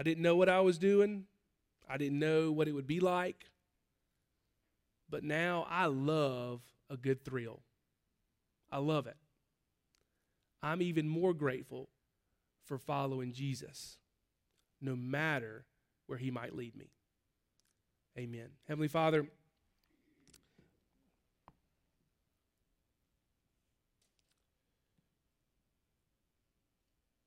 I 0.00 0.02
didn't 0.02 0.22
know 0.22 0.34
what 0.34 0.48
I 0.48 0.62
was 0.62 0.78
doing. 0.78 1.26
I 1.86 1.98
didn't 1.98 2.18
know 2.18 2.52
what 2.52 2.68
it 2.68 2.72
would 2.72 2.86
be 2.86 3.00
like. 3.00 3.50
But 5.10 5.24
now 5.24 5.66
I 5.68 5.86
love 5.86 6.62
a 6.88 6.96
good 6.96 7.22
thrill. 7.22 7.60
I 8.72 8.78
love 8.78 9.06
it. 9.06 9.18
I'm 10.62 10.80
even 10.80 11.06
more 11.06 11.34
grateful 11.34 11.90
for 12.64 12.78
following 12.78 13.34
Jesus, 13.34 13.98
no 14.80 14.96
matter 14.96 15.66
where 16.06 16.18
he 16.18 16.30
might 16.30 16.56
lead 16.56 16.74
me. 16.74 16.92
Amen. 18.18 18.48
Heavenly 18.68 18.88
Father, 18.88 19.26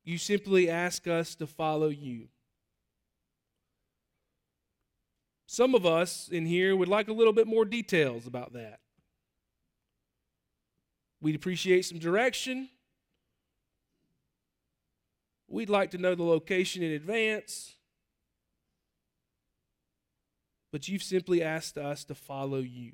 you 0.04 0.18
simply 0.18 0.70
ask 0.70 1.08
us 1.08 1.36
to 1.36 1.48
follow 1.48 1.88
you. 1.88 2.28
Some 5.48 5.76
of 5.76 5.86
us 5.86 6.30
in 6.32 6.46
here 6.46 6.76
would 6.76 6.88
like 6.88 7.08
a 7.08 7.14
little 7.14 7.34
bit 7.34 7.48
more 7.48 7.64
details 7.64 8.28
about 8.28 8.54
that. 8.54 8.80
We'd 11.22 11.36
appreciate 11.36 11.86
some 11.86 12.00
direction. 12.00 12.70
We'd 15.48 15.70
like 15.70 15.92
to 15.92 15.98
know 15.98 16.16
the 16.16 16.24
location 16.24 16.84
in 16.84 16.92
advance. 16.92 17.76
But 20.74 20.90
you've 20.90 21.04
simply 21.04 21.42
asked 21.42 21.78
us 21.78 22.04
to 22.06 22.16
follow 22.16 22.58
you, 22.58 22.92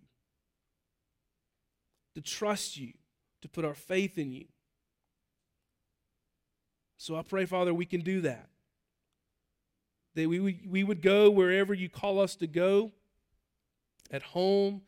to 2.14 2.22
trust 2.22 2.78
you, 2.78 2.94
to 3.42 3.50
put 3.50 3.66
our 3.66 3.74
faith 3.74 4.20
in 4.20 4.32
you. 4.32 4.46
So 6.98 7.16
I 7.16 7.24
pray, 7.24 7.46
Father, 7.46 7.74
we 7.74 7.86
can 7.86 8.02
do 8.02 8.22
that 8.22 8.50
that 10.16 10.28
we 10.28 10.40
would, 10.40 10.70
we 10.70 10.84
would 10.84 11.02
go 11.02 11.30
wherever 11.30 11.74
you 11.74 11.88
call 11.88 12.20
us 12.20 12.36
to 12.36 12.48
go 12.48 12.92
at 14.12 14.22
home, 14.22 14.82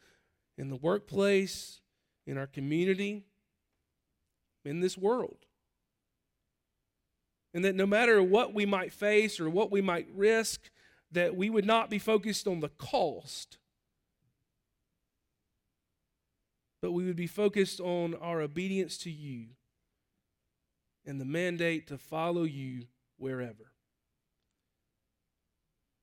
in 0.57 0.69
the 0.69 0.75
workplace, 0.75 1.79
in 2.27 2.37
our 2.37 2.47
community, 2.47 3.23
in 4.65 4.81
this 4.81 4.97
world. 4.97 5.37
And 7.53 7.63
that 7.63 7.75
no 7.75 7.85
matter 7.85 8.21
what 8.21 8.53
we 8.53 8.65
might 8.65 8.91
face 8.91 9.39
or 9.39 9.49
what 9.49 9.71
we 9.71 9.79
might 9.79 10.07
risk, 10.13 10.69
that 11.11 11.35
we 11.35 11.49
would 11.49 11.65
not 11.65 11.89
be 11.89 11.99
focused 11.99 12.47
on 12.47 12.59
the 12.59 12.69
cost, 12.69 13.57
but 16.81 16.91
we 16.91 17.05
would 17.05 17.15
be 17.15 17.27
focused 17.27 17.79
on 17.79 18.15
our 18.15 18.41
obedience 18.41 18.97
to 18.99 19.11
you 19.11 19.47
and 21.05 21.19
the 21.19 21.25
mandate 21.25 21.87
to 21.87 21.97
follow 21.97 22.43
you 22.43 22.85
wherever. 23.17 23.71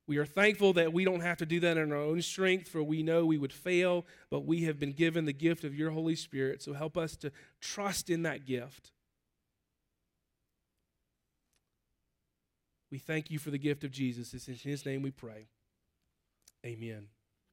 We 0.06 0.16
are 0.16 0.26
thankful 0.26 0.72
that 0.72 0.92
we 0.92 1.04
don't 1.04 1.20
have 1.20 1.36
to 1.38 1.46
do 1.46 1.60
that 1.60 1.76
in 1.76 1.92
our 1.92 1.98
own 1.98 2.22
strength, 2.22 2.68
for 2.68 2.82
we 2.82 3.02
know 3.02 3.26
we 3.26 3.36
would 3.36 3.52
fail, 3.52 4.06
but 4.30 4.46
we 4.46 4.64
have 4.64 4.78
been 4.78 4.92
given 4.92 5.26
the 5.26 5.34
gift 5.34 5.64
of 5.64 5.74
your 5.74 5.90
Holy 5.90 6.16
Spirit. 6.16 6.62
So 6.62 6.72
help 6.72 6.96
us 6.96 7.14
to 7.16 7.30
trust 7.60 8.08
in 8.08 8.22
that 8.22 8.46
gift. 8.46 8.92
We 12.90 12.98
thank 12.98 13.30
you 13.30 13.38
for 13.38 13.50
the 13.50 13.58
gift 13.58 13.84
of 13.84 13.90
Jesus. 13.90 14.32
It's 14.32 14.48
in 14.48 14.54
his 14.54 14.86
name 14.86 15.02
we 15.02 15.10
pray. 15.10 15.48
Amen. 16.64 17.08